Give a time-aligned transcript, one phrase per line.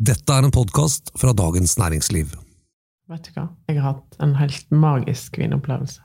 [0.00, 2.30] Dette er en podkast fra Dagens Næringsliv.
[3.12, 3.42] Vet du hva?
[3.68, 6.00] Jeg har hatt en helt magisk vinopplevelse.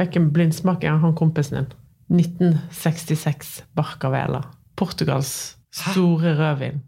[0.00, 1.68] Fikk en blindsmaking av han kompisen din.
[2.10, 4.42] 1966 Barcavela.
[4.74, 5.30] Portugals
[5.70, 6.82] store rødvin.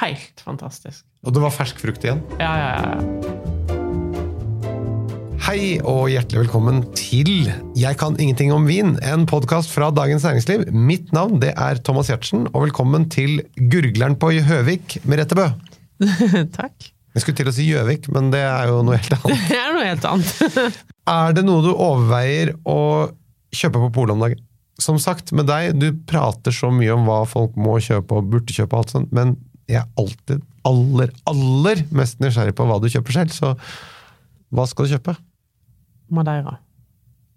[0.00, 1.06] Helt fantastisk.
[1.22, 2.24] Og det var fersk frukt igjen.
[2.42, 3.31] Ja, ja, ja.
[5.52, 10.62] Hei og hjertelig velkommen til Jeg kan ingenting om vin, en podkast fra Dagens Næringsliv.
[10.72, 15.44] Mitt navn det er Thomas Giertsen, og velkommen til Gurgleren på Høvik, Merete Bø.
[16.56, 16.86] Takk.
[17.12, 19.42] Jeg skulle til å si Gjøvik, men det er jo noe helt annet.
[19.50, 20.78] Det er noe helt annet.
[21.18, 22.78] Er det noe du overveier å
[23.52, 24.40] kjøpe på polet om dagen?
[24.80, 28.56] Som sagt, med deg, du prater så mye om hva folk må kjøpe og burde
[28.56, 29.36] kjøpe, og alt sånt, men
[29.68, 33.36] jeg er alltid aller, aller mest nysgjerrig på hva du kjøper selv.
[33.36, 33.52] Så
[34.48, 35.18] hva skal du kjøpe?
[36.14, 36.58] Madeira.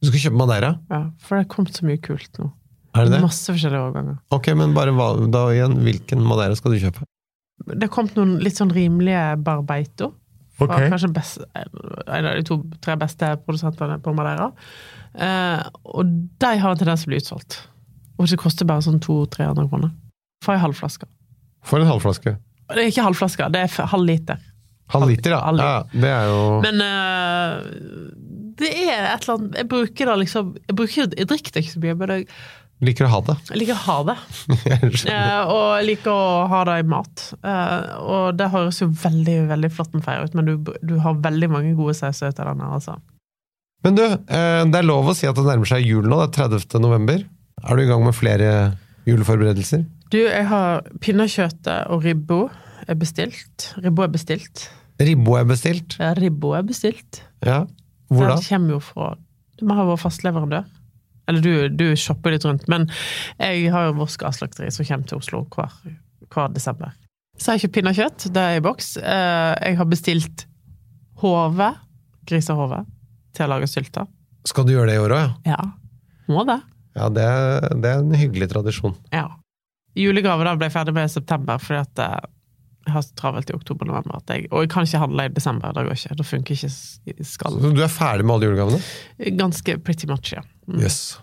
[0.04, 0.74] Du skal kjøpe Madeira?
[0.92, 2.52] Ja, for det er kommet så mye kult nå.
[2.96, 3.22] Er det det?
[3.26, 4.20] Masse forskjellige årganger.
[4.36, 4.94] Ok, men bare
[5.34, 7.04] da igjen, hvilken Madeira skal du kjøpe?
[7.66, 10.14] Det er kommet noen litt sånn rimelige Barbeito.
[10.56, 10.86] Fra Ok.
[10.94, 14.52] kanskje best, en av de to-tre beste produsentene på Madeira.
[15.16, 16.06] Eh, og
[16.40, 17.58] de har en tendens til å bli utsolgt.
[18.18, 19.92] Og det koster bare sånn 200-300 kroner.
[20.46, 21.08] For ei halvflaske.
[21.68, 22.38] For en halvflaske.
[22.72, 24.40] Det er ikke halvflaske, det er halv liter.
[24.94, 25.42] Halv liter, ja.
[25.44, 25.84] Halv ja.
[25.92, 27.56] Det er jo Men eh,
[28.62, 31.74] det er et eller annet Jeg bruker det liksom Jeg, bruker, jeg drikker det ikke
[31.74, 32.28] så mye, men jeg,
[32.86, 33.36] Liker å ha det.
[33.50, 34.16] jeg liker å ha det.
[35.16, 37.22] Eh, og liker å ha det i mat.
[37.40, 41.16] Eh, og det høres jo veldig veldig flott en feir ut, men du, du har
[41.24, 42.98] veldig mange gode sauser ut av den her, altså.
[43.88, 46.20] Men du, eh, det er lov å si at det nærmer seg jul nå.
[46.26, 46.76] Det er 30.
[46.84, 47.24] november.
[47.64, 48.52] Er du i gang med flere
[49.08, 49.86] juleforberedelser?
[50.12, 52.42] Du, jeg har pinnekjøttet og ribbo
[52.92, 53.70] er bestilt.
[53.82, 54.68] Ribbo er bestilt.
[55.00, 55.96] Ribbo er bestilt.
[56.02, 57.24] Ja, ribbo er bestilt.
[57.46, 57.64] Ja.
[58.12, 58.36] Hvor da?
[58.38, 59.12] Den kommer jo fra
[59.60, 60.66] Du må ha vår fastleverandør.
[61.28, 62.84] Eller du, du shopper litt rundt, men
[63.40, 65.72] jeg har jo Voss gasslakteri som kommer til Oslo hver,
[66.30, 66.92] hver desember.
[67.40, 68.92] Så har jeg kjøpt pinnekjøtt, det er i boks.
[69.02, 70.46] Eh, Jeg har bestilt
[71.24, 71.72] hove,
[72.30, 72.84] grisehove,
[73.36, 74.06] til å lage sylter.
[74.46, 75.56] Skal du gjøre det i år òg, ja?
[75.56, 75.66] Ja,
[76.30, 76.60] må det.
[76.96, 77.26] Ja, det,
[77.82, 78.94] det er en hyggelig tradisjon.
[79.12, 79.26] Ja.
[79.98, 82.30] Julegave da ble jeg ferdig med i september, fordi at eh,
[82.86, 84.16] jeg har så travelt i oktober-november.
[84.18, 86.16] at jeg- Og jeg kan ikke handle i desember, det går ikke.
[86.18, 87.62] Det funker ikke skallen.
[87.62, 88.82] Så du er ferdig med alle julegavene?
[89.38, 90.42] Ganske pretty much, ja.
[90.68, 90.80] Mm.
[90.82, 91.18] Yes.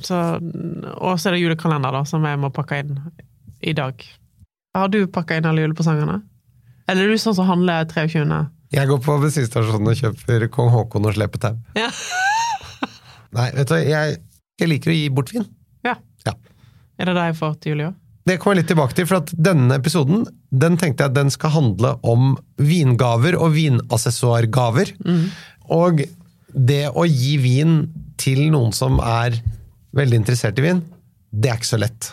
[0.00, 0.14] Så,
[0.96, 2.98] og så er det julekalender, da, som jeg må pakke inn
[3.62, 3.94] i dag.
[4.74, 6.22] Har du pakka inn alle julepresangene?
[6.88, 8.48] Eller er du sånn som handler 23.?
[8.72, 11.56] Jeg går på bensinstasjonen og kjøper kong Haakon og slepetau.
[11.76, 11.90] Ja.
[13.36, 14.16] Nei, vet du, jeg,
[14.58, 15.46] jeg liker å gi bort vin.
[15.86, 15.94] ja.
[16.26, 16.32] Ja.
[16.98, 17.94] Er det det jeg får til jul i år?
[18.28, 21.32] Det kommer jeg litt tilbake til, for at denne episoden den tenkte jeg at den
[21.32, 24.92] skal handle om vingaver og vinassessoargaver.
[25.72, 26.04] Og
[26.52, 27.74] det å gi vin
[28.20, 29.38] til noen som er
[29.96, 30.82] veldig interessert i vin,
[31.30, 32.12] det er ikke så lett.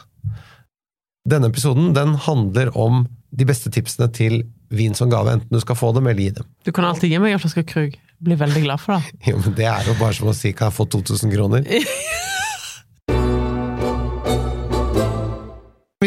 [1.28, 5.78] Denne episoden den handler om de beste tipsene til vin som gave, enten du skal
[5.80, 6.48] få dem eller gi dem.
[6.64, 7.98] Du kan alltid gi meg en flaske Krug.
[8.24, 9.18] Blir veldig glad for det.
[9.30, 11.68] Jo, men Det er jo bare som å si 'kan jeg få 2000 kroner'?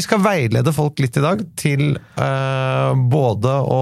[0.00, 3.80] Vi skal veilede folk litt i dag til eh, både å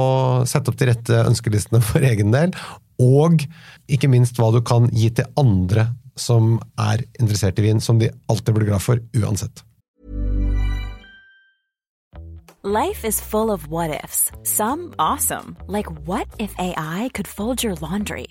[0.51, 2.51] sette opp de rette ønskelistene for egen del,
[2.99, 3.45] og
[3.87, 5.85] ikke minst hva du kan gi til andre
[6.19, 9.63] som er interessert i vin, som de alltid blir glad for uansett.
[12.67, 14.33] Life is full of what ifs.
[14.43, 18.27] Some awesome, like what if AI could fold your laundry?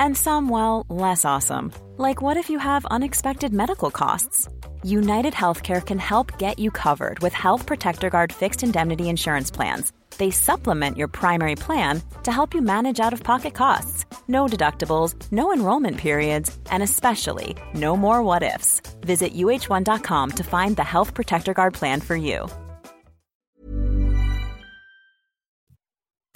[0.00, 4.48] And some, well, less awesome, like what if you have unexpected medical costs?
[4.90, 9.92] United Healthcare can help get you covered with Health Protector Guard fixed indemnity insurance plans.
[10.16, 14.06] They supplement your primary plan to help you manage out of pocket costs.
[14.28, 18.80] No deductibles, no enrollment periods, and especially no more what ifs.
[19.00, 22.48] Visit uh1.com to find the Health Protector Guard plan for you.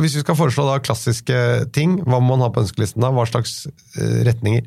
[0.02, 1.34] Hvis vi skal foreslå da klassiske
[1.72, 3.12] ting, hva må man ha på ønskelisten da?
[3.14, 4.66] Hva slags eh, retninger?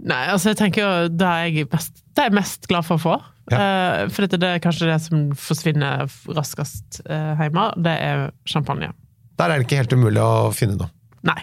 [0.00, 2.96] Nei, altså jeg tenker jo det er jeg mest, det er jeg mest glad for
[2.96, 3.16] å få.
[3.50, 6.06] Eh, for dette, det er kanskje det som forsvinner
[6.36, 7.66] raskest uh, hjemme.
[7.82, 8.92] Det er champagne.
[9.40, 10.92] Der er det ikke helt umulig å finne noe.
[11.26, 11.40] Nei.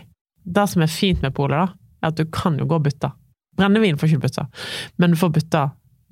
[0.48, 3.12] Det som er fint med polet, da, er at du kan jo gå og bytte.
[3.58, 4.46] Brennevin får ikke bytte,
[5.02, 5.64] men du får bytte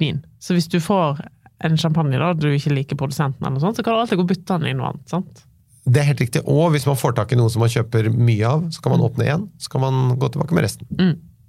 [0.01, 0.19] vin.
[0.43, 1.21] Så hvis du får
[1.63, 4.25] en champagne da, du ikke liker produsenten, eller noe sånt, så kan du alltid gå
[4.25, 5.05] og bytte den i noe annet.
[5.13, 5.45] sant?
[5.85, 6.41] Det er helt riktig.
[6.49, 9.05] Og hvis man får tak i noe som man kjøper mye av, så kan man
[9.05, 10.89] åpne én, så kan man gå tilbake med resten.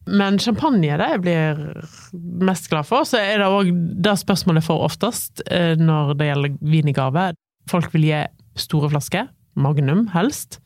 [0.06, 1.62] Men champagne det jeg blir
[2.46, 3.06] mest glad for.
[3.08, 3.72] Så er det òg
[4.04, 7.26] det spørsmålet jeg får oftest eh, når det gjelder vin i gave.
[7.70, 8.22] Folk vil gi
[8.56, 9.26] store flasker,
[9.58, 10.60] magnum helst,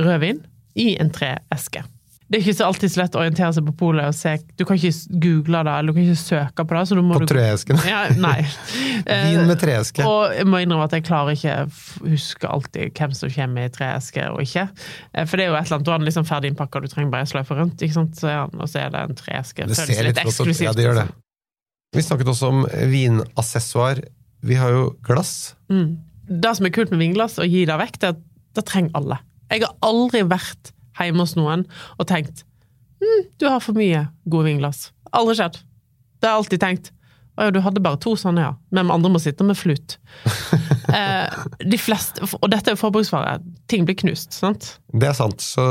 [0.00, 0.40] rødvin,
[0.78, 1.82] i en treeske.
[2.28, 4.64] Det er ikke så alltid så lett å orientere seg på polet og se Du
[4.68, 6.82] kan ikke google det, eller du kan ikke søke på det.
[6.90, 7.78] Så du må På du, treesken.
[7.88, 8.42] ja, nei.
[9.08, 10.04] Vin med treeske.
[10.04, 13.72] Og jeg må innrømme at jeg klarer ikke å huske alltid hvem som kommer i
[13.72, 14.66] treeske og ikke.
[15.14, 16.88] Eh, For det er jo et eller annet, du har den liksom ferdig innpakka, du
[16.92, 18.20] trenger bare sløyfe rundt, ikke sant?
[18.20, 19.66] Så er og så er det en treeske.
[19.72, 20.24] Det ser litt ut.
[20.26, 20.66] eksklusivt.
[20.68, 21.06] Ja, det gjør det.
[21.08, 21.24] liksom.
[21.96, 24.02] Vi snakket også om vinassessoar.
[24.44, 25.54] Vi har jo glass.
[25.72, 25.96] Mm.
[26.28, 28.16] Det som er kult med vinglass, å gi det vekk, det
[28.56, 29.18] det trenger alle.
[29.52, 30.72] Jeg har aldri vært
[31.06, 31.64] hjemme hos noen
[31.96, 32.42] og tenkt
[32.98, 34.88] hm, du har for mye gode vinglass.
[35.14, 35.60] Aldri skjedd.
[36.18, 36.92] Det har jeg alltid tenkt.
[37.38, 38.54] Å ja, du hadde bare to sånne, ja.
[38.74, 39.94] Men andre må sitte med flut.
[40.98, 43.36] eh, de fleste, og dette er jo forbruksvare.
[43.70, 44.72] Ting blir knust, sant?
[44.90, 45.44] Det er sant.
[45.44, 45.62] Så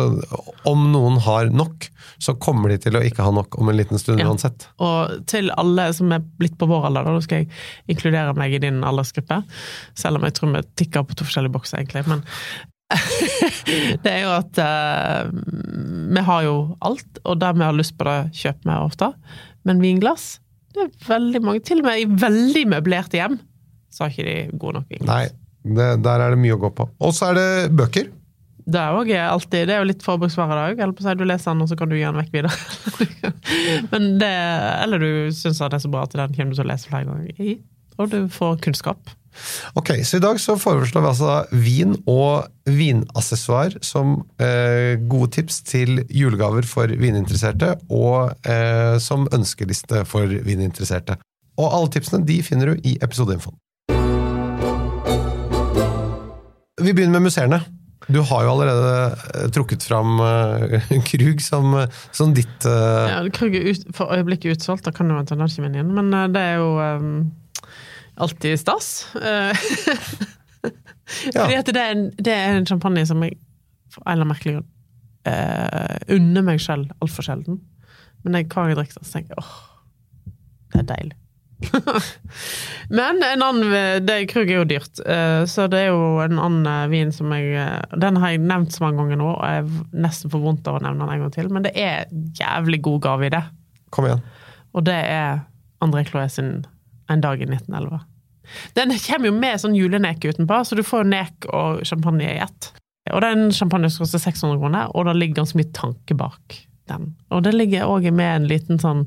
[0.70, 1.90] om noen har nok,
[2.24, 4.30] så kommer de til å ikke ha nok om en liten stund Ja.
[4.32, 4.70] uansett.
[4.80, 7.52] Og til alle som er blitt på vår alder, da, da skal jeg
[7.92, 9.42] inkludere meg i din aldersgruppe.
[10.00, 12.08] Selv om jeg tror vi tikker på to forskjellige bokser, egentlig.
[12.08, 12.24] Men
[14.04, 15.32] det er jo at eh,
[16.14, 16.56] vi har jo
[16.88, 19.10] alt, og det vi har lyst på, det kjøper vi ofte.
[19.68, 20.38] Men vinglass,
[20.76, 23.40] det er veldig mange, til og med i veldig møblerte hjem,
[23.92, 25.10] så har ikke de gode nok vinglass.
[25.10, 26.88] Nei, det, der er det mye å gå på.
[27.04, 28.14] Og så er det bøker.
[28.68, 30.96] Det er, også alltid, det er jo litt forbruksvare i dag.
[31.16, 32.52] Du leser den, og så kan du gi den vekk videre.
[33.94, 34.34] Men det,
[34.84, 37.08] eller du syns det er så bra at den kommer du til å lese flere
[37.08, 37.56] ganger i,
[37.96, 39.16] og du får kunnskap.
[39.78, 45.62] Ok, så I dag så foreslår vi altså vin og vinassessoar som eh, gode tips
[45.68, 51.18] til julegaver for vininteresserte, og eh, som ønskeliste for vininteresserte.
[51.58, 53.58] Og alle tipsene de finner du i episodeinfoen.
[56.78, 57.64] Vi begynner med museene.
[58.08, 58.92] Du har jo allerede
[59.34, 61.74] eh, trukket fram eh, Krug som,
[62.16, 63.08] som ditt uh...
[63.10, 66.14] Ja, Krug er ut, for øyeblikket utsolgt, da kan du ta ikke min igjen, men
[66.32, 67.12] det er jo um,
[68.18, 69.08] alltid stas.
[71.34, 73.38] Fordi at det er, en, det er en champagne som jeg
[73.94, 74.68] for en eller annen merkelig grunn
[75.28, 77.62] uh, unner meg selv altfor sjelden.
[78.26, 79.56] Men jeg, hva jeg drikker så tenker jeg åh,
[80.74, 81.18] det er deilig.
[83.00, 86.70] Men en annen det, Krug er jo dyrt, uh, så det er jo en annen
[86.70, 87.64] eh, vin som jeg
[87.98, 90.78] Den har jeg nevnt så mange ganger nå, og jeg er nesten for vondt av
[90.78, 93.44] å nevne den en gang til, men det er jævlig god gave i det.
[93.96, 94.26] Kom igjen.
[94.78, 95.40] Og det er
[95.82, 96.60] André Cloé sin
[97.10, 98.00] En dag i 1911.
[98.78, 102.38] Den kommer jo med sånn juleneke utenpå, så du får jo nek og champagne i
[102.44, 102.72] ett.
[103.12, 106.16] Og det er en champagne som koster 600 kroner, og det ligger ganske mye tanke
[106.20, 107.10] bak den.
[107.36, 109.06] Og det ligger òg med en liten sånn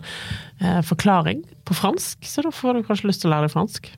[0.61, 3.91] eh, forklaring på fransk, så da får du kanskje lyst til å lære deg fransk.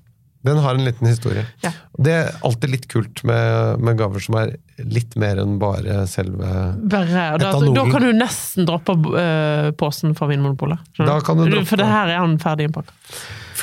[0.43, 1.45] Den har en liten historie.
[1.63, 1.71] Ja.
[2.03, 6.49] Det er alltid litt kult med, med gaver som er litt mer enn bare selve
[6.91, 10.83] Bare, da, da kan du nesten droppe uh, posen fra Vinmonopolet.
[10.99, 12.97] Da kan du droppe- For det her er han ferdig innpakka.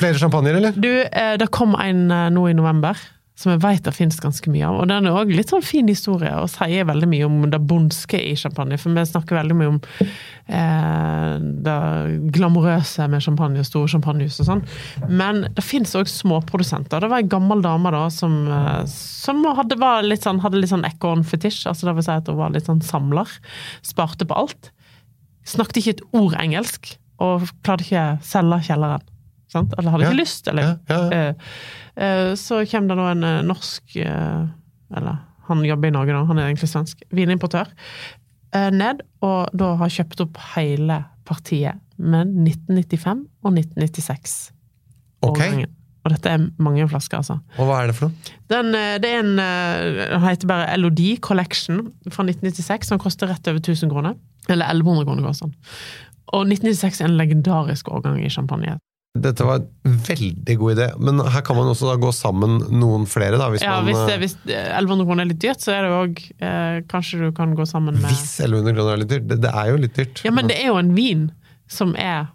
[0.00, 0.76] Flere champagner, eller?
[0.76, 2.96] Du, eh, det kom en eh, nå i november,
[3.40, 4.78] som jeg vet det finnes ganske mye av.
[4.80, 8.20] Og den er òg litt sånn fin historie, og sier veldig mye om det bondske
[8.20, 8.78] i champagne.
[8.80, 11.34] For vi snakker veldig mye om eh,
[11.66, 11.76] det
[12.36, 14.64] glamorøse med champagne, store champagnehus og sånn.
[15.08, 17.04] Men det finnes òg småprodusenter.
[17.04, 19.76] Det var ei gammel dame da som, eh, som hadde,
[20.08, 21.66] litt sånn, hadde litt sånn ekornfetisj.
[21.68, 23.36] Altså det vil si at hun var litt sånn samler.
[23.84, 24.72] Sparte på alt.
[25.48, 29.08] Snakket ikke et ord engelsk, og klarte ikke å selge kjelleren.
[29.50, 29.74] Sant?
[29.78, 30.10] Eller hadde Ja.
[30.12, 31.00] ikke lyst, eller Ja, ja.
[31.10, 31.34] Eh,
[31.96, 35.18] eh, Så kommer det nå en eh, norsk Eller
[35.50, 37.00] han jobber i Norge nå, han er egentlig svensk.
[37.10, 37.66] Vinimportør.
[38.70, 44.52] Ned, og da har kjøpt opp hele partiet med 1995 og 1996.
[45.26, 45.40] Ok.
[46.04, 47.40] Og dette er mange flasker, altså.
[47.58, 48.36] og hva er det for noe?
[48.50, 48.70] Den,
[49.02, 53.90] det er en Den heter bare LOD Collection fra 1996, som koster rett over 1000
[53.90, 54.14] kroner.
[54.48, 55.56] Eller 1100 kroner koster den.
[56.30, 58.78] Og 1996 er en legendarisk årgang i champagne.
[59.18, 63.08] Dette var en veldig god idé, men her kan man også da gå sammen noen
[63.10, 64.36] flere, da, hvis Ja, man hvis, det, eh, hvis
[64.78, 67.98] 1100 kroner er litt dyrt, så er det òg eh, Kanskje du kan gå sammen
[67.98, 69.26] med Hvis 1100 kroner er litt dyrt.
[69.26, 70.22] Det, det er jo litt dyrt.
[70.22, 71.24] Ja, men det er jo en vin
[71.66, 72.28] som er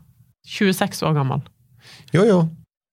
[0.52, 1.46] 26 år gammel.
[2.12, 2.42] Jo, jo.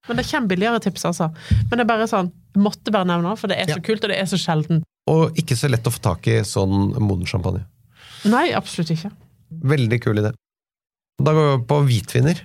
[0.06, 1.28] Men det kommer billigere tips, altså.
[1.66, 3.84] Men det er bare sånn, måtte bare nevne det, for det er så Ja.
[3.90, 4.82] kult, og det er så sjelden.
[5.10, 7.66] Og ikke så lett å få tak i sånn moden champagne.
[8.30, 9.10] Nei, absolutt ikke.
[9.50, 10.32] Veldig kul idé.
[11.22, 12.42] Da går vi over på hvitviner.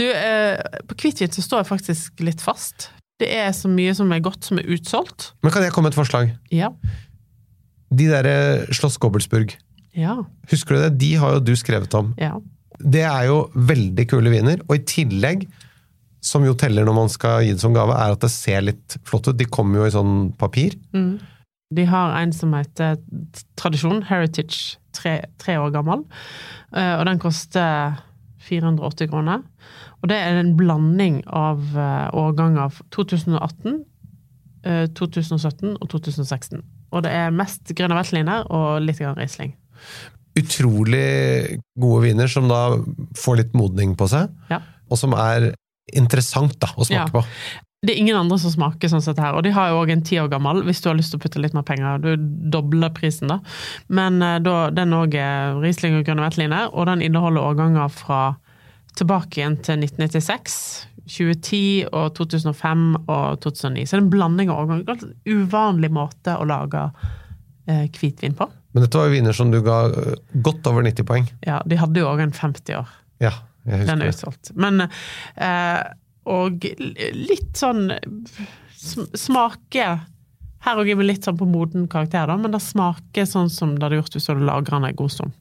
[0.00, 0.56] Du, eh,
[0.88, 2.88] på hvitvin så står jeg faktisk litt fast.
[3.20, 5.32] Det er så mye som er godt, som er utsolgt.
[5.44, 6.30] Men kan jeg komme med et forslag?
[6.54, 6.70] Ja.
[7.92, 8.36] De derre
[8.72, 9.56] Schloss Gobbelsburg,
[9.98, 10.14] Ja.
[10.48, 10.98] husker du det?
[11.02, 12.14] De har jo du skrevet om.
[12.16, 12.38] Ja.
[12.80, 15.48] Det er jo veldig kule viner, og i tillegg,
[16.22, 18.96] som jo teller når man skal gi det som gave, er at det ser litt
[19.04, 19.36] flott ut.
[19.36, 20.76] De kommer jo i sånn papir.
[20.94, 21.18] Mm.
[21.74, 22.96] De har en som heter
[23.56, 26.04] Tradisjon, Heritage, tre, tre år gammel.
[26.74, 27.98] Eh, Og den koster
[28.40, 29.42] 480 kroner.
[30.02, 33.80] Og det er en blanding av eh, årganger av 2018,
[34.64, 36.62] eh, 2017 og 2016.
[36.90, 39.54] Og det er mest Grüner Veltliner og litt grann Riesling.
[40.40, 42.76] utrolig gode viner som da
[43.18, 44.60] får litt modning på seg, Ja.
[44.88, 45.54] og som er
[45.92, 47.06] interessant da, å smake Ja.
[47.10, 47.24] på.
[47.80, 50.02] Det er ingen andre som smaker sånn sett her, og de har jo òg en
[50.04, 52.02] ti år gammel, hvis du har lyst til å putte litt mer penger.
[52.04, 52.10] Du
[52.52, 53.38] dobler prisen, da.
[53.88, 58.18] Men eh, da, den òg er Riesling og grønne Veltliner, og den inneholder årganger fra
[59.00, 60.58] tilbake igjen til 1996,
[61.06, 63.86] 2010 og 2005 og 2009.
[63.86, 65.00] Så det er en blanding av årganger.
[65.00, 66.84] en uvanlig måte å lage
[67.64, 68.50] eh, hvitvin på.
[68.76, 70.12] Men dette var jo viner som du ga øh,
[70.44, 71.32] godt over 90 poeng.
[71.48, 72.92] Ja, de hadde jo òg en 50 år.
[73.24, 73.32] Ja,
[73.64, 74.52] jeg husker Den er utsolgt.
[74.60, 75.80] Men eh,
[76.30, 76.64] Og
[77.16, 77.88] litt sånn
[78.76, 79.86] sm- smake
[80.64, 83.72] Her òg er vi litt sånn på moden karakter, da, men det smaker sånn som
[83.78, 85.32] det hadde gjort hvis du hadde lagra den en god stund.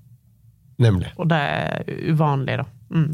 [0.79, 1.09] Nemlig.
[1.19, 2.67] Og det er uvanlig, da.
[2.95, 3.09] Mm.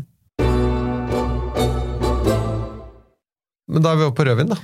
[3.73, 4.59] Men da er vi oppe på rødvin, da.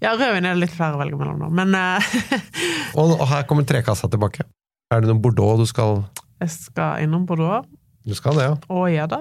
[0.00, 2.12] Ja, rødvin er det litt flere å velge mellom nå, men eh,
[2.98, 4.46] Og, og her kommer trekassa tilbake.
[4.92, 6.00] Er det noen Bordeaux du skal
[6.40, 7.64] jeg skal innom Bordeaux
[8.06, 8.56] Du skal det, ja.
[8.68, 9.20] og gjør det.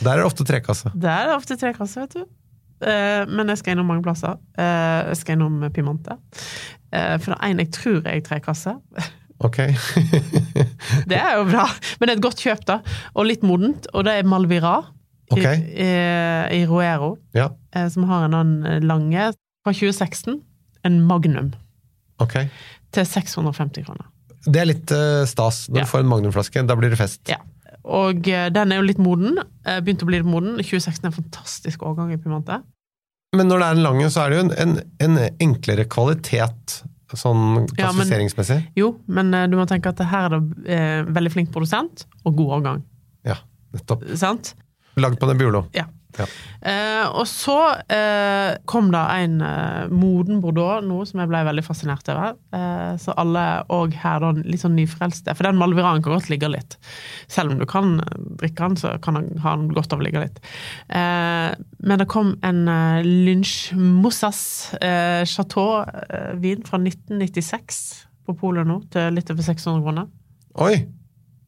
[0.00, 0.90] Der er det ofte trekasse.
[0.94, 2.24] Der er det ofte trekasse, vet du.
[2.82, 4.38] Eh, men jeg skal innom mange plasser.
[4.58, 6.16] Eh, jeg skal innom Pimante.
[6.92, 8.74] Eh, for det er en jeg tror er i trekasse.
[9.44, 9.58] Ok.
[11.10, 11.64] Det er jo bra,
[11.98, 12.76] men det er et godt kjøp, da.
[13.18, 13.88] Og litt modent.
[13.92, 14.76] Og det er Malvira
[15.32, 15.40] Ok.
[15.42, 15.88] i,
[16.54, 17.48] i, Roero, ja,
[17.90, 19.30] som har en annen lange
[19.64, 20.36] fra 2016.
[20.84, 21.50] En Magnum
[22.20, 22.34] ok.
[22.92, 24.06] til 650 kroner.
[24.44, 24.92] Det er litt
[25.30, 25.84] stas når Ja.
[25.86, 26.62] du får en magnumflaske.
[26.68, 27.22] Da blir det fest.
[27.32, 27.38] Ja.
[27.84, 29.38] Og eh, den er jo litt moden.
[29.64, 30.56] Begynte å bli litt moden.
[30.60, 32.62] 2016 er en fantastisk årgang i Pimante.
[33.36, 36.78] Men når det er en lang, så er det jo en, en, en enklere kvalitet
[37.14, 38.08] sånn Ja, men-
[38.78, 42.36] Jo, men eh, du må tenke at her er det eh, veldig flink produsent og
[42.40, 42.80] god årgang.
[43.26, 43.36] Ja,
[43.74, 44.02] nettopp.
[44.18, 44.54] Sant?
[44.98, 45.64] Lagd på Nebbiolo.
[45.74, 45.84] Ja.
[46.18, 46.26] Ja.
[46.64, 47.56] Eh, og så
[47.92, 52.38] eh, kom det en eh, moden Bordeaux, noe som jeg ble veldig fascinert over.
[52.54, 53.44] Eh, så alle
[53.74, 55.34] òg her da litt sånn nyfrelste.
[55.36, 56.78] For den Malviraen kan godt ligge litt.
[57.30, 60.06] Selv om du kan eh, drikke den, så kan den ha den godt av å
[60.06, 60.40] ligge litt.
[60.88, 61.52] Eh,
[61.84, 62.64] men det kom en
[63.04, 64.42] Lynch Moussas
[64.80, 67.80] eh, Chateau-vin fra 1996
[68.24, 70.12] på polet nå, til litt over 600 kroner.
[70.64, 70.76] Oi!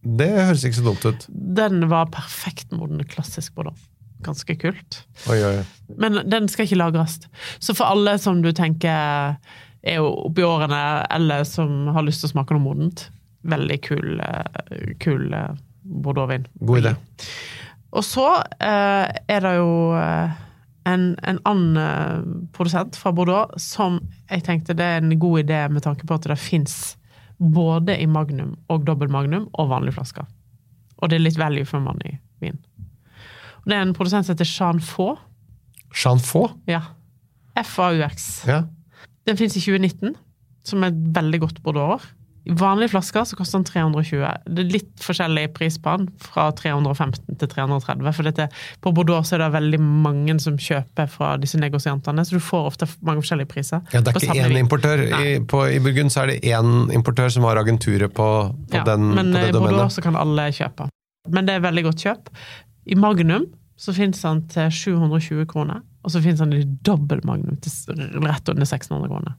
[0.06, 1.24] Det høres ikke så dumt ut.
[1.58, 3.78] Den var perfekt moden, klassisk Bordeaux.
[4.24, 5.02] Ganske kult.
[5.30, 5.56] Oi, oi.
[6.00, 7.18] Men den skal ikke lagres.
[7.58, 9.36] Så for alle som du tenker
[9.86, 10.80] er oppi årene,
[11.14, 13.06] eller som har lyst til å smake noe modent,
[13.46, 16.48] veldig kul, eh, kul eh, bordeauxvin.
[16.66, 16.96] God idé.
[17.96, 18.26] Og så
[18.58, 19.70] eh, er det jo
[20.86, 25.86] en, en annen produsent fra Bordeaux som jeg tenkte det er en god idé med
[25.86, 26.96] tanke på at det fins
[27.38, 30.26] både i magnum og dobbel magnum og vanlige flasker.
[30.96, 32.58] Og det er litt value for money-vin.
[33.66, 35.20] Det er en produsent som heter Jean Faux.
[35.96, 36.54] Jean Faux?
[36.70, 36.82] Ja.
[37.56, 38.44] FAUX.
[38.46, 38.62] Ja.
[39.26, 40.14] Den fins i 2019,
[40.66, 42.12] som er et veldig godt bordeauxår.
[42.46, 44.20] I vanlige flasker så koster den 320.
[44.54, 48.10] Det er litt forskjellig pris på den, fra 315 til 330.
[48.14, 48.46] For dette,
[48.84, 52.68] på Bordeaux så er det veldig mange som kjøper fra disse negosiantene, så du får
[52.70, 53.82] ofte mange forskjellige priser.
[53.90, 55.02] Ja, det er ikke én importør.
[55.18, 58.86] I, på, I Burgund så er det én importør som har agenturet på, på, Ja,
[58.92, 60.86] den, men på i Bordeaux så kan alle kjøpe.
[61.26, 62.30] Men det er veldig godt kjøp.
[62.86, 67.58] I Magnum så fins den til 720 kroner, og så fins den i dobbel Magnum
[67.60, 69.34] til rett under 600 kroner.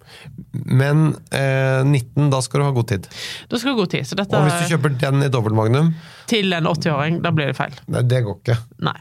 [0.54, 3.08] Men eh, 19, da skal du ha god tid.
[3.50, 4.06] Da skal du ha god tid.
[4.06, 5.90] Så dette Og hvis du kjøper den i dobbeltmagnum,
[6.30, 7.74] til en 80-åring, da blir det feil.
[7.88, 8.60] nei, det går ikke.
[8.86, 8.98] Nei.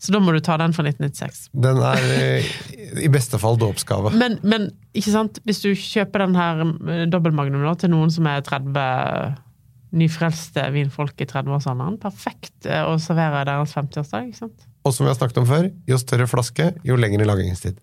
[0.00, 1.50] Så da må du ta den fra 1996.
[1.66, 2.50] Den er eh,
[3.04, 4.14] i beste fall dåpsgave.
[4.16, 6.64] Men, men ikke sant, hvis du kjøper den her
[7.12, 9.36] dobbel magnum da, til noen som er 30
[9.96, 14.30] nyfrelste vinfolk i 30-årsalderen, perfekt eh, å servere deres 50-årsdag.
[14.30, 14.66] ikke sant?
[14.86, 17.80] Og som vi har snakket om før, jo større flaske, jo lengre lagringstid.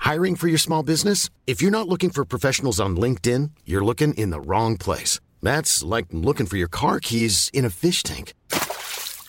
[0.00, 1.30] Hiring for your small business?
[1.46, 5.20] If you're not looking for professionals on LinkedIn, you're looking in the wrong place.
[5.42, 8.34] That's like looking for your car keys in a fish tank.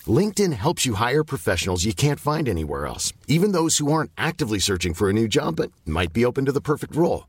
[0.06, 4.58] LinkedIn helps you hire professionals you can't find anywhere else, even those who aren't actively
[4.58, 7.28] searching for a new job but might be open to the perfect role.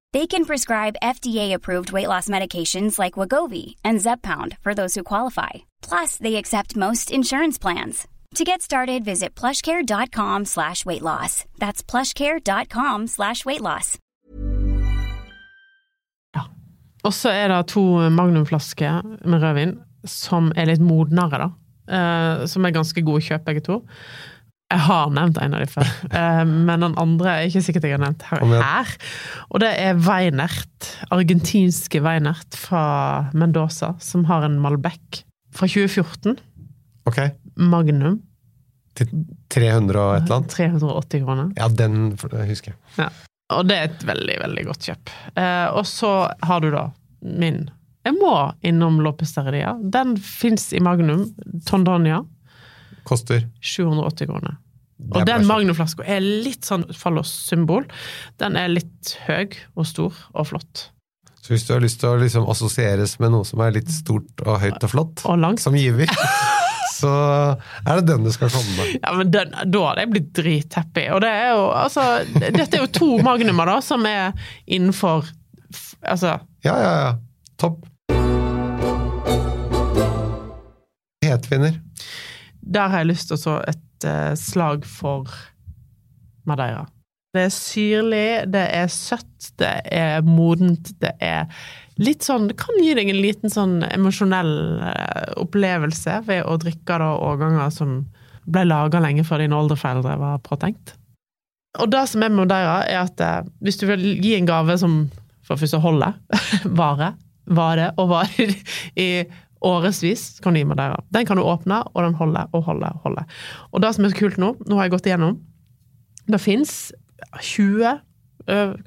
[0.13, 5.49] They can prescribe FDA-approved weight loss medications like Wagovi and Zepbound for those who qualify.
[5.81, 8.07] Plus, they accept most insurance plans.
[8.35, 11.45] To get started, visit plushcare.com slash weight loss.
[11.59, 13.97] That's plushcare.com slash weight loss.
[17.03, 17.81] Og så er det to
[18.13, 21.47] magnumflasker med rødvin som er litt modnere, da.
[21.91, 23.79] Eh, som er ganske gode kjøp, begge.
[24.71, 27.97] Jeg har nevnt en av de før, eh, men den andre er ikke sikkert jeg
[27.97, 28.93] har nevnt her.
[29.51, 32.83] Og det er Weinert, argentinske Weinert fra
[33.35, 35.23] Mendoza, som har en Malbec
[35.55, 36.37] fra 2014.
[37.09, 37.19] Ok,
[37.59, 38.21] Magnum.
[38.95, 39.11] til
[39.51, 40.55] 300 og et eller annet?
[40.55, 41.51] 380 kroner.
[41.59, 42.79] Ja, den husker jeg.
[42.99, 43.09] Ja.
[43.51, 45.11] Og det er et veldig, veldig godt kjøp.
[45.35, 46.11] Eh, og så
[46.47, 46.87] har du da
[47.21, 47.65] min
[48.01, 48.33] Jeg må
[48.65, 49.75] innom Loppesteria.
[49.93, 51.27] Den fins i Magnum.
[51.67, 52.23] Tondonia.
[53.07, 54.57] Koster 780 kroner.
[55.11, 55.47] Og den.
[55.49, 57.87] Magnum-flaska er litt sånn fallos-symbol.
[58.37, 60.89] Den er litt høy og stor og flott.
[61.41, 64.43] Så hvis du har lyst til å liksom assosieres med noe som er litt stort
[64.45, 65.63] og høyt og flott, Og langt.
[65.63, 66.05] som giver,
[66.99, 67.09] så
[67.81, 68.91] er det den du skal komme med.
[69.01, 71.07] Ja, men den, Da hadde jeg blitt drithappy.
[71.15, 72.05] Og det er jo altså
[72.37, 74.37] Dette er jo to Magnumer, da, som er
[74.69, 75.25] innenfor
[76.05, 77.11] Altså Ja, ja, ja.
[77.57, 77.87] Topp.
[81.25, 81.79] Hetvinner.
[82.61, 85.29] Der har jeg lyst til å så et uh, slag for
[86.47, 86.85] Madeira.
[87.31, 91.45] Det er syrlig, det er søtt, det er modent, det er
[92.01, 96.97] litt sånn Det kan gi deg en liten sånn emosjonell uh, opplevelse ved å drikke
[96.99, 98.01] da årganger som
[98.51, 100.95] ble laga lenge før dine oldeforeldre var påtenkt.
[101.79, 104.75] Og det som er med Madeira, er at uh, hvis du vil gi en gave
[104.81, 105.05] som
[105.47, 106.17] for første holder,
[106.81, 107.13] vare,
[107.47, 108.49] vare og vare
[108.99, 109.07] i
[109.61, 110.99] årevis, kan du gi Madeira.
[111.13, 113.41] Den kan du åpne, og den holder og holder og holder.
[113.71, 115.37] Og det som er så kult nå, nå har jeg gått igjennom,
[116.31, 116.75] det fins
[117.41, 117.99] 20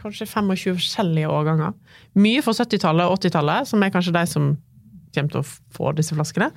[0.00, 1.74] kanskje 25 forskjellige årganger.
[2.18, 4.48] Mye fra 70-tallet og 80-tallet, som er kanskje de som
[5.14, 6.50] kommer til å få disse flaskene.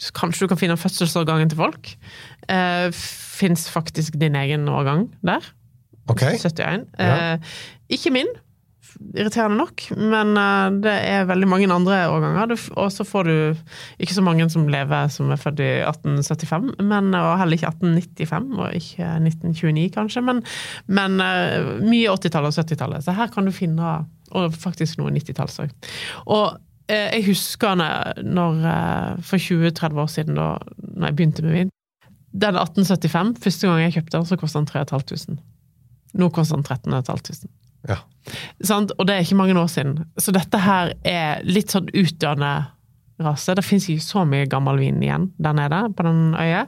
[0.00, 1.94] Så kanskje du kan finne fødselsårgangen til folk.
[2.52, 5.46] Eh, Fins faktisk din egen årgang der.
[6.12, 6.20] Ok.
[6.20, 6.86] 71.
[6.98, 7.34] Ja.
[7.34, 7.38] Eh,
[7.96, 8.28] ikke min,
[9.14, 12.54] irriterende nok, men eh, det er veldig mange andre årganger.
[12.80, 13.62] Og så får du
[14.02, 18.50] ikke så mange som lever som er født i 1875, men, og heller ikke 1895,
[18.58, 20.42] og ikke 1929 kanskje, men,
[20.90, 23.06] men eh, mye 80-tallet og 70-tallet.
[23.06, 23.94] Så her kan du finne,
[24.32, 25.72] og faktisk noe 90-talls òg.
[26.26, 26.58] Og
[26.90, 30.56] eh, jeg husker når, eh, for 20-30 år siden, da
[30.92, 31.72] når jeg begynte med vin,
[32.32, 35.42] den 1875, første gang jeg kjøpte den, så kostet den 3500.
[36.16, 37.61] Nå koster den 13 500.
[37.88, 37.98] Ja.
[38.98, 40.04] Og det er ikke mange år siden.
[40.20, 42.52] Så dette her er litt sånn utdøende
[43.22, 43.54] rase.
[43.54, 46.66] Det fins ikke så mye gammel vin igjen der nede på den øya.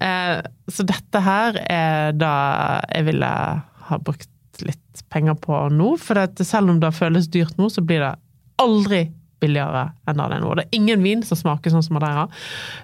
[0.00, 2.34] Eh, så dette her er da
[2.88, 3.30] jeg ville
[3.90, 4.28] ha brukt
[4.64, 5.94] litt penger på nå.
[6.00, 8.14] For selv om det føles dyrt nå, så blir det
[8.60, 9.06] aldri
[9.40, 10.52] billigere enn det er nå.
[10.58, 12.26] Det er ingen vin som smaker sånn som Madeira.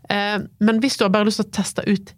[0.09, 2.15] Eh, men hvis du har bare lyst til å teste ut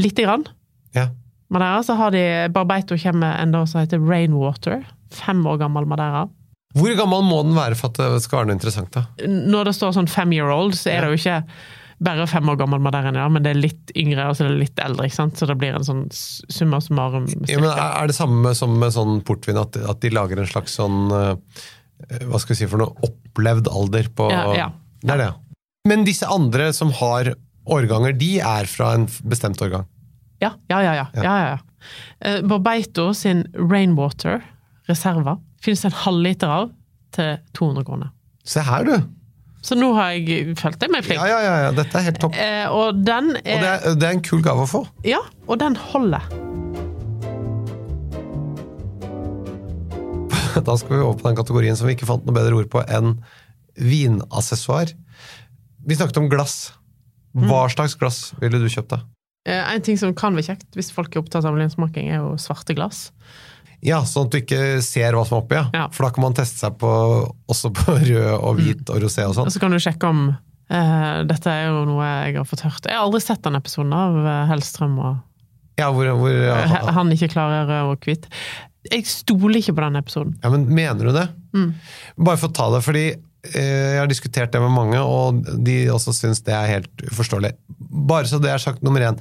[0.00, 0.46] lite grann
[0.94, 1.08] ja.
[1.50, 2.22] Madeira, så har de
[2.54, 4.84] Barbeito kommer med en som heter Rainwater.
[5.14, 6.28] Fem år gammel Madeira.
[6.78, 9.06] Hvor gammel må den være for at det skal være noe interessant, da?
[9.26, 11.38] Når det står sånn fem year old, så er det jo ikke
[12.00, 14.62] bare fem år gammel Madeira, ja, men det er litt yngre og så er det
[14.62, 15.36] litt eldre, ikke sant?
[15.36, 17.26] så det blir en sånn summa summarum.
[17.50, 20.48] Ja, men er er det samme som med sånn portvin, at, at de lager en
[20.48, 21.34] slags sånn eh,
[22.24, 22.94] Hva skal vi si for noe?
[23.04, 24.68] Opplevd alder på Ja, ja.
[25.02, 25.36] Det er det, ja.
[25.88, 27.34] Men disse andre som har
[27.70, 29.84] årganger, de er fra en bestemt årgang?
[30.40, 30.94] Ja, ja, ja.
[30.96, 31.60] ja, ja, ja, ja.
[32.24, 34.40] Uh, Barbeito sin Rainwater
[34.90, 36.68] reserva finnes en halvliter av
[37.14, 38.12] til 200 kroner.
[38.46, 38.94] Se her, du!
[39.60, 41.20] Så nå har jeg følt meg flink.
[41.20, 41.72] Ja, ja, ja, ja.
[41.76, 42.36] Dette er helt topp.
[42.40, 44.80] Eh, og den Og er, det er, det er en kul gave å få.
[45.04, 46.24] Ja, og den holder.
[50.66, 52.82] Da skal vi over på den kategorien som vi ikke fant noe bedre ord på
[52.90, 53.14] enn
[53.80, 54.90] vinassessoar.
[55.86, 56.72] Vi snakket om glass.
[57.36, 59.04] Hva slags glass ville du kjøpt, deg?
[59.48, 62.34] Eh, En ting som kan være kjekt hvis folk er opptatt av lynsmaking, er jo
[62.42, 63.10] svarte glass.
[63.86, 65.64] Ja, Sånn at du ikke ser hva som er oppi, ja.
[65.72, 65.86] Ja.
[65.94, 66.90] For da kan man teste seg på,
[67.48, 69.52] også på rød og hvit og rosé og Og sånn.
[69.54, 72.84] så kan du sjekke om uh, Dette er jo noe jeg har fått hørt.
[72.84, 76.90] Jeg har aldri sett den episoden av eh, Hellstrøm og Ja, hvor, hvor, ja, eh,
[76.92, 78.28] han ikke klarer rød og hvit.
[78.90, 80.36] Jeg stoler ikke på den episoden.
[80.44, 81.26] ja, men mener du det?
[81.56, 81.70] Mm.
[82.20, 83.06] Bare for å ta det, fordi
[83.54, 87.54] jeg har diskutert det med mange, og de også syns det er helt uforståelig.
[88.10, 89.16] Bare så det er sagt nummer én.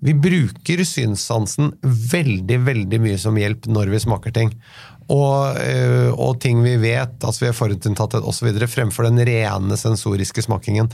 [0.00, 4.54] Vi bruker synssansen veldig, veldig mye som hjelp når vi smaker ting.
[5.10, 10.44] og, eh, og ting vi vet, altså vi er forutinntatthet osv., fremfor den rene sensoriske
[10.46, 10.86] smakingen.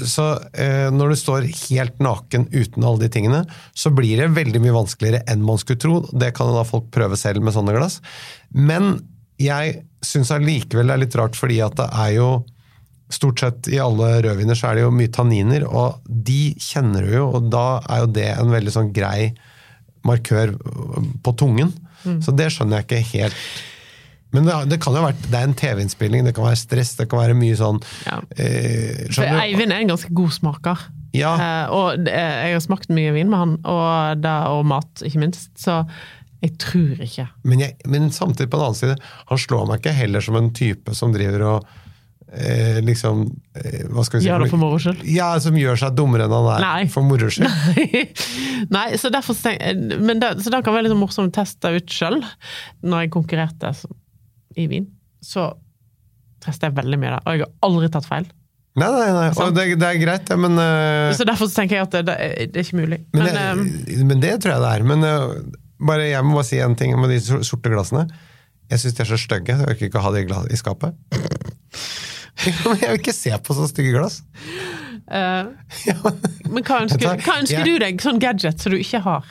[0.00, 3.42] Så eh, når du står helt naken uten alle de tingene,
[3.76, 6.00] så blir det veldig mye vanskeligere enn man skulle tro.
[6.16, 8.00] Det kan da folk prøve selv med sånne glass.
[8.48, 8.94] Men
[9.36, 12.28] jeg syns allikevel det er litt rart, fordi at det er jo
[13.12, 17.12] Stort sett i alle rødviner så er det jo mye tanniner, og de kjenner du
[17.18, 19.34] jo, og da er jo det en veldig sånn grei
[20.04, 20.54] markør
[21.24, 21.70] på tungen.
[22.24, 23.36] Så det skjønner jeg ikke helt.
[24.34, 26.96] Men det, det kan jo ha vært, det er en TV-innspilling, det kan være stress,
[26.98, 28.18] det kan være mye sånn Ja.
[28.36, 29.22] eh, For?
[29.44, 30.82] Eivind er en ganske god smaker.
[31.14, 31.30] Ja.
[31.38, 35.52] Eh, og jeg har smakt mye vin med han, og, det, og mat, ikke minst.
[35.60, 35.84] Så
[36.42, 37.28] jeg tror ikke.
[37.46, 38.98] Men, jeg, men samtidig, på den annen side,
[39.30, 41.70] han slår meg ikke heller som en type som driver og
[42.34, 43.24] eh, liksom
[43.56, 44.28] eh, Hva skal vi si?
[44.28, 45.02] Gjør det for moro skyld.
[45.10, 46.84] Ja, som gjør seg dummere enn han er Nei.
[46.92, 47.48] for moro skyld.
[48.76, 51.74] Nei, så derfor tenk- men det, så det kan være litt sånn morsomt å teste
[51.76, 52.20] ut sjøl.
[52.84, 53.74] Når jeg konkurrerte
[54.60, 54.88] i vin,
[55.24, 55.52] så
[56.44, 58.26] testa jeg veldig mye der, Og jeg har aldri tatt feil.
[58.74, 59.26] Nei, nei, nei.
[59.38, 62.02] Og det, det er greit, det, men uh, Så derfor så tenker jeg at det,
[62.08, 62.16] det,
[62.50, 62.98] det er ikke mulig.
[63.14, 64.86] Men, Men, eh, det, men det tror jeg det er.
[64.90, 68.08] Men uh, bare, jeg må bare si en ting med de sorte glassene.
[68.72, 69.54] Jeg syns de er så stygge.
[69.54, 70.98] Jeg orker ikke å ha de i skapet.
[72.80, 74.20] Jeg vil ikke se på så stygge glass.
[75.04, 75.52] Uh,
[75.86, 75.96] Ja,
[76.48, 77.38] men- hva ønsker, hva?
[77.40, 78.00] ønsker Jeg- du deg?
[78.02, 79.24] Sånn gadget som du ikke har?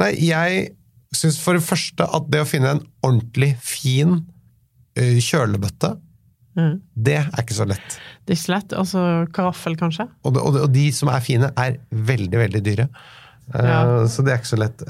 [0.00, 0.70] Nei, jeg
[1.14, 4.20] syns for det første at det å finne en ordentlig fin
[4.98, 5.96] uh, kjølebøtte,
[6.58, 6.80] Mm.
[6.98, 7.92] det er ikke så lett.
[8.26, 8.72] Det er ikke så lett.
[8.74, 10.08] Altså karaffel, kanskje?
[10.26, 12.86] Og, det, og, det, og de som er fine, er veldig, veldig dyre.
[13.54, 13.76] Ja.
[14.10, 14.82] Så det er ikke så lett.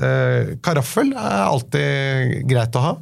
[0.64, 2.94] Karaffel er alltid greit å ha.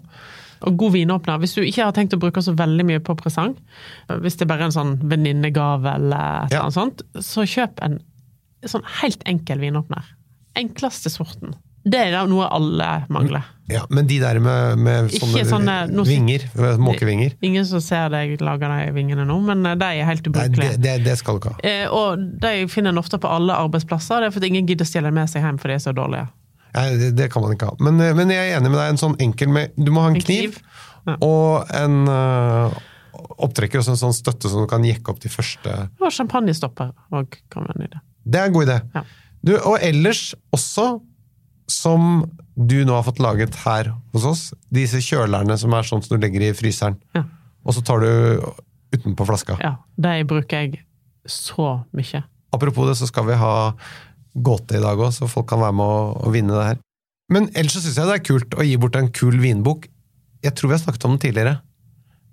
[0.67, 1.39] Og god vinåpner.
[1.39, 3.55] Hvis du ikke har tenkt å bruke så veldig mye på presang,
[4.09, 6.59] hvis det er bare er en sånn venninnegave eller et Ja.
[6.59, 8.01] eller annet sånt, så kjøp en
[8.67, 10.03] sånn helt enkel vinåpner.
[10.57, 11.55] Enkleste sorten.
[11.89, 13.45] Det er noe alle mangler.
[13.71, 16.41] Ja, men de der med, med sånne, sånne- nå- vinger,
[16.81, 20.71] måkevinger Ingen som ser deg lage de vingene nå, men eh, de er helt ubrukelige.
[20.77, 21.61] det, det, det skal du ikke ha.
[21.63, 24.89] Eh, og de finner en ofte på alle arbeidsplasser, det er fordi ingen gidder å
[24.91, 26.29] stjele med seg hjem fordi de er så dårlige.
[26.79, 27.77] Nei, det, det kan man ikke ha.
[27.83, 28.93] Men, eh, men jeg er enig med deg.
[28.95, 30.85] En sånn enkel med Du må ha en, En kniv, kniv.
[31.09, 31.15] Ja.
[31.25, 32.75] og en uh,
[33.43, 37.39] opptrekker og en sånn støtte som du kan jekke opp de første Og champagnestopper òg
[37.51, 38.03] kan være en idé.
[38.29, 38.77] Det er en god idé.
[38.95, 39.03] Ja.
[39.41, 40.89] Du, og ellers også,
[41.71, 42.27] som
[42.59, 44.43] du nå har fått laget her hos oss,
[44.75, 47.23] disse kjølerne som er sånn som du legger i fryseren, Ja.
[47.65, 48.11] og så tar du
[48.93, 49.57] utenpå flaska.
[49.63, 50.83] Ja, de bruker jeg
[51.29, 52.23] så mye.
[52.53, 53.55] Apropos det, så skal vi ha
[54.35, 56.83] gåte i dag òg, så folk kan være med å, å vinne det her.
[57.33, 59.89] Men ellers så syns jeg det er kult å gi bort en kul vinbok.
[60.45, 61.59] Jeg tror vi har snakket om den tidligere,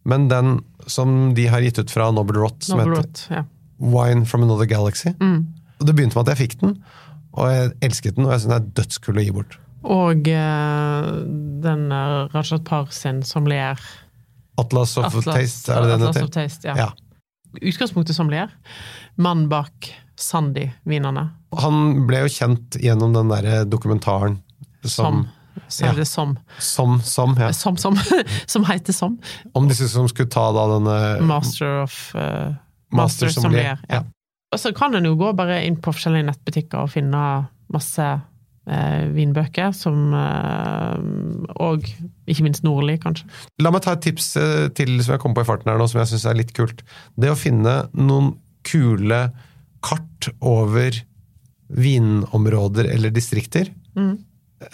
[0.05, 0.59] men den
[0.91, 3.43] som de har gitt ut fra Noble Rot, som Noble heter Rot, ja.
[3.81, 5.11] Wine from Another Galaxy.
[5.19, 5.47] Mm.
[5.79, 6.75] Og Det begynte med at jeg fikk den,
[7.35, 9.57] og jeg elsket den, og jeg syns den er dødskul å gi bort.
[9.85, 11.09] Og eh,
[11.65, 11.87] den
[12.33, 13.81] Rajat Par sin sommelier.
[14.61, 16.29] Atlas of Atlas, Taste, er det den Atlas heter?
[16.29, 16.77] of Taste, ja.
[16.85, 16.87] Ja.
[17.61, 18.51] Utgangspunktet sommelier.
[19.15, 21.29] Mann bak Sandy-vinene.
[21.61, 24.39] Han ble jo kjent gjennom den derre dokumentaren
[24.83, 25.25] Som.
[25.25, 25.25] som
[25.67, 26.35] Så er det som.
[26.59, 27.51] Som, som, ja.
[27.53, 27.97] Som, som.
[28.53, 29.17] Som heter Som.
[29.53, 32.55] Om disse som skulle ta da denne Master of uh, Master
[32.95, 33.85] Master sommelier, sommelier.
[33.89, 34.03] Ja.
[34.53, 37.21] Og så kan en jo gå bare inn på forskjellige nettbutikker og finne
[37.73, 38.23] masse eh,
[38.65, 40.95] vinbøker, som eh,
[41.61, 41.85] Og
[42.25, 43.27] ikke minst Nordli, kanskje.
[43.61, 45.85] La meg ta et tips eh, til som jeg kom på i farten her nå,
[45.91, 46.81] som jeg syns er litt kult.
[47.19, 48.33] Det å finne noen
[48.65, 49.27] kule
[49.85, 50.97] kart over
[51.69, 53.69] vinområder eller distrikter.
[53.93, 54.17] Mm.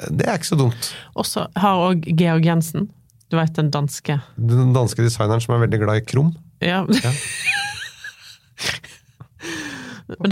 [0.08, 0.92] Det er ikke så dumt.
[1.20, 2.88] Også har òg Georg Jensen.
[3.32, 6.30] Du veit den danske Den danske designeren som er veldig glad i krum.
[6.64, 6.80] Ja.
[6.88, 6.98] Men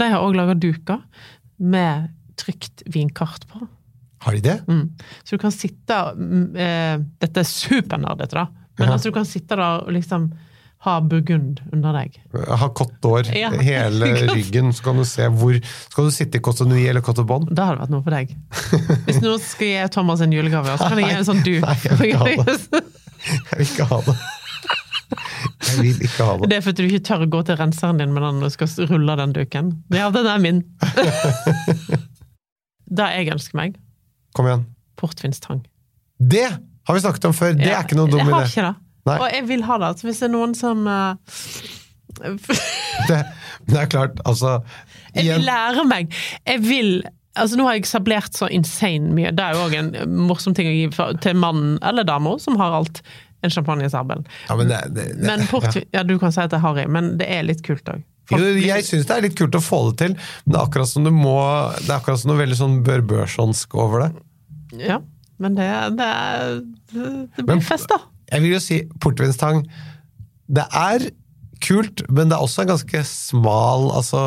[0.00, 0.98] de har òg laga duker
[1.60, 2.08] med
[2.40, 3.66] trygt vinkart på.
[4.24, 4.58] Har de det?
[4.68, 4.84] Mm.
[5.24, 8.46] Så du kan sitte mm, eh, Dette er supernerdete, da.
[8.78, 8.94] Men Ja.
[8.96, 10.30] altså, du kan sitte der og liksom
[10.80, 12.14] ha burgund under deg.
[12.32, 13.50] Ha Cote år, Ja.
[13.70, 15.56] hele ryggen, så kan du se hvor
[15.90, 17.44] Skal du sitte i Cote Nui eller Cote Bon?
[17.44, 18.32] Det hadde vært noe for deg.
[19.08, 21.54] Hvis noen skal gi Thomas en julegave, så kan jeg gi en sånn du.
[21.64, 24.16] Nei, jeg vil ikke ha Jeg vil ikke ha det.
[25.60, 26.48] Jeg vil ikke ha det.
[26.52, 28.56] Det er fordi du ikke tør å gå til renseren din med den når du
[28.56, 29.72] skal rulle den duken.
[29.92, 30.64] Ja, den er min!
[32.90, 33.76] Det jeg ønsker meg,
[34.36, 34.64] Kom igjen.
[35.00, 35.62] portvinstang.
[36.18, 37.54] Det har vi snakket om før!
[37.58, 38.74] Det er ikke noe dum Jeg har ikke det.
[39.08, 39.16] Nei.
[39.16, 39.92] Og jeg vil ha det.
[39.94, 41.14] Altså, hvis det er noen som uh...
[43.08, 43.16] Det,
[43.70, 44.58] det er klart, altså
[45.14, 46.12] Jeg vil lære meg.
[46.44, 46.90] Jeg vil
[47.38, 49.30] Altså Nå har jeg sablert så insane mye.
[49.32, 49.90] Det er jo òg en
[50.26, 53.02] morsom ting å gi for, til mannen eller dama som har alt.
[53.40, 54.20] En champagnesabel.
[54.50, 56.02] ja, men det, det, det, Men portvin ja.
[56.04, 58.02] du kan si at det er harry, men det er litt kult òg.
[58.30, 60.88] Jo, jeg syns det er litt kult å få det til, men det er akkurat
[60.90, 61.36] som du må
[61.80, 64.10] Det er akkurat som noe veldig sånn børbørsonsk over det.
[64.86, 65.00] Ja.
[65.40, 66.60] Men det, det, er-
[66.92, 67.98] det Men- blir fest, da.
[68.30, 69.64] Jeg vil jo si portvinstang
[70.46, 71.08] Det er
[71.64, 74.20] kult, men det er også en ganske smal Altså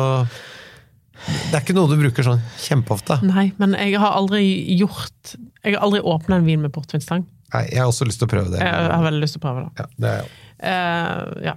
[1.24, 3.16] Det er ikke noe du bruker sånn kjempeofte.
[3.24, 4.42] Nei, men jeg har aldri
[4.76, 7.24] gjort Jeg har aldri åpna en vin med portvinstang.
[7.54, 8.58] Nei, jeg har også lyst til å prøve det.
[8.60, 9.70] Jeg har veldig lyst til å prøve det.
[9.78, 10.32] Ja, det er jeg.
[10.64, 11.54] Uh, ja.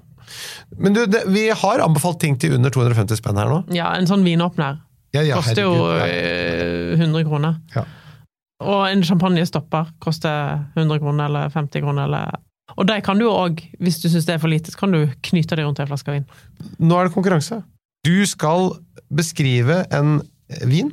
[0.77, 3.61] Men du, det, vi har anbefalt ting til under 250 spenn her nå.
[3.75, 4.79] ja, en sånn vinåpner
[5.15, 6.07] Ja, ja, koster jo ja.
[6.07, 7.55] eh, 100 kroner.
[7.75, 7.85] Ja.
[8.65, 12.07] Og en champagnestopper koster 100 kroner eller 50 kroner.
[12.09, 12.39] Eller.
[12.75, 15.05] Og de kan du òg, hvis du syns det er for lite, så kan du
[15.29, 16.25] knyte det rundt ei flaske vin.
[16.81, 17.61] Nå er det konkurranse.
[18.05, 18.71] Du skal
[19.13, 20.17] beskrive en
[20.67, 20.89] vin,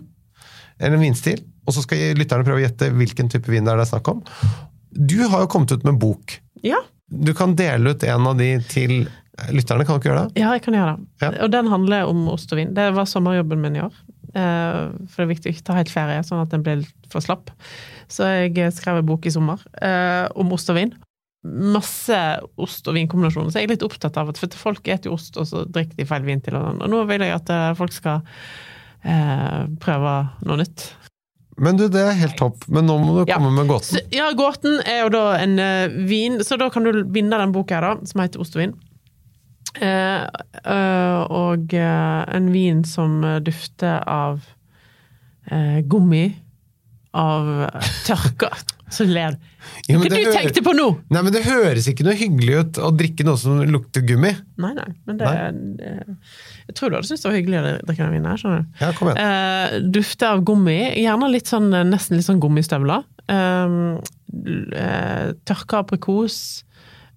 [0.79, 3.81] eller en vinstil, og så skal lytterne prøve å gjette hvilken type vin det er
[3.81, 4.23] det er snakk om.
[4.95, 6.39] Du har jo kommet ut med bok.
[6.65, 6.79] Ja,
[7.11, 9.05] Du kan dele ut en av de til
[9.53, 10.41] lytterne, kan ikke gjøre det?
[10.43, 11.07] ja jeg kan gjøre det.
[11.25, 11.31] Ja.
[11.45, 12.75] Og den handler om ost og vin.
[12.77, 13.97] Det var sommerjobben min i år.
[14.35, 17.21] Eh, For det er viktig å ikke ta helt ferie, sånn at den blir for
[17.25, 17.51] slapp.
[18.11, 20.93] Så jeg skrev en bok i sommer eh, om ost og vin.
[21.45, 22.17] Masse
[22.57, 23.51] ost- og vinkombinasjoner.
[23.53, 25.99] Så jeg er litt opptatt av at for folk spiser jo ost, og så drikker
[25.99, 26.57] de feil vin til.
[26.57, 26.83] Og, sånn.
[26.87, 28.23] og nå vil jeg at eh, folk skal
[29.05, 30.15] eh, prøve
[30.47, 30.87] noe nytt.
[31.61, 32.65] Men du, det er helt topp.
[32.73, 33.37] Men nå må du Ja.
[33.39, 34.01] komme med gåten.
[34.11, 37.77] Ja, gåten er jo da en uh, vin, så da kan du vinne den boka
[37.79, 38.73] her, da, som heter Ost og vin.
[39.75, 40.27] Eh,
[40.65, 44.45] eh, og eh, en vin som eh, dufter av
[45.51, 46.29] eh, gummi,
[47.15, 47.51] av
[48.07, 48.53] tørka
[48.95, 49.47] Så ler du.
[49.89, 50.87] Ja, Hva du tenkte på nå?!
[51.11, 54.31] Nei, men Det høres ikke noe hyggelig ut å drikke noe som lukter gummi.
[54.61, 56.19] Nei, nei, men det, nei.
[56.69, 58.77] Jeg tror du hadde syntes det var hyggelig å drikke den vinen her, skjønner du.
[58.83, 59.23] Ja, kom igjen.
[59.25, 63.09] Eh, dufter av gummi, gjerne litt sånn, nesten litt sånn gummistøvler.
[63.35, 63.75] Eh,
[64.85, 66.39] eh, tørka aprikos,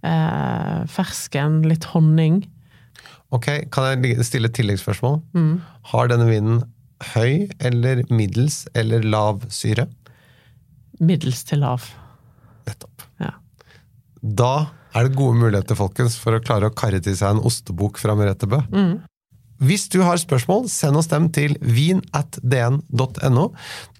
[0.07, 2.41] eh, fersken, litt honning.
[3.35, 5.19] Ok, Kan jeg stille et tilleggsspørsmål?
[5.35, 5.53] Mm.
[5.91, 6.61] Har denne vinen
[7.13, 9.87] høy eller middels eller lav syre?
[11.03, 11.83] Middels til lav.
[12.67, 13.03] Nettopp.
[13.21, 13.35] Ja.
[14.21, 14.53] Da
[14.95, 18.15] er det gode muligheter folkens, for å klare å karre til seg en ostebok fra
[18.17, 18.63] Merete Bø.
[18.73, 18.95] Mm.
[19.57, 23.45] Hvis du har spørsmål, send oss dem til vin.dn.no.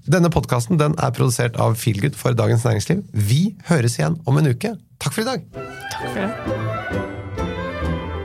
[0.08, 3.02] Denne podkasten er produsert av Feelgood for Dagens Næringsliv.
[3.12, 4.76] Vi høres igjen om en uke.
[5.02, 5.48] Takk for i dag!
[5.91, 6.67] Takk for det.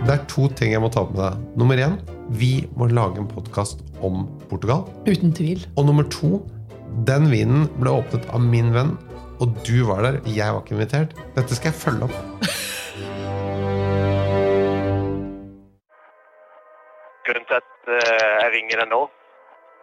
[0.02, 1.42] Det er to ting jeg må ta opp med deg.
[1.62, 1.96] Nummer én,
[2.36, 4.84] vi må lage en podkast om Portugal.
[5.06, 5.64] Uten tvil.
[5.78, 6.42] Og nummer to,
[7.08, 8.96] den vinen ble åpnet av min venn,
[9.40, 10.20] og du var der.
[10.28, 11.16] Jeg var ikke invitert.
[11.38, 12.44] Dette skal jeg følge opp.
[18.52, 19.02] jeg ringer deg nå,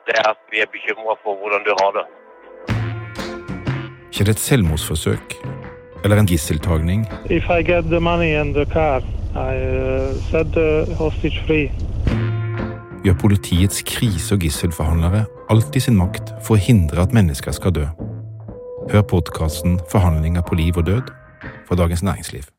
[0.05, 2.05] det er at vi er bekymra for hvordan du har det.
[4.11, 5.37] Ikke det et selvmordsforsøk
[6.03, 7.07] eller en gisseltagning?
[7.29, 9.01] If I get the money and the car,
[9.33, 11.71] I uh, set the hostage free.
[13.03, 17.73] Gjør politiets krise- og gisselforhandlere alt i sin makt for å hindre at mennesker skal
[17.73, 17.87] dø?
[18.91, 21.13] Hør podkasten 'Forhandlinger på liv og død'
[21.67, 22.58] fra Dagens Næringsliv.